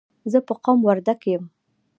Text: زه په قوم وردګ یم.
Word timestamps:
زه 0.31 0.39
په 0.47 0.53
قوم 0.63 0.79
وردګ 0.87 1.19
یم. 1.31 1.43